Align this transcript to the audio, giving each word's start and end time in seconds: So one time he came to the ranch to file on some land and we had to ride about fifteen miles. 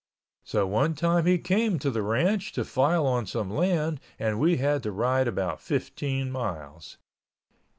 So 0.43 0.65
one 0.65 0.95
time 0.95 1.27
he 1.27 1.37
came 1.37 1.77
to 1.77 1.91
the 1.91 2.01
ranch 2.01 2.53
to 2.53 2.65
file 2.65 3.05
on 3.05 3.27
some 3.27 3.51
land 3.51 3.99
and 4.17 4.39
we 4.39 4.57
had 4.57 4.81
to 4.81 4.91
ride 4.91 5.27
about 5.27 5.61
fifteen 5.61 6.31
miles. 6.31 6.97